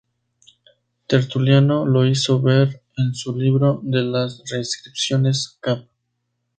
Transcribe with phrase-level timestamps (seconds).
[1.05, 5.85] Tertuliano lo hizo ver en su libro "De las Prescripciones, cap.